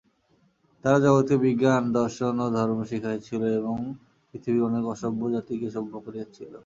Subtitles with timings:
[0.83, 3.75] তাহারা জগৎকে বিজ্ঞান দর্শন ও ধর্ম শিখাইয়াছিল এবং
[4.29, 6.53] পৃথিবীর অনেক অসভ্য জাতিকে সভ্য করিয়াছিল।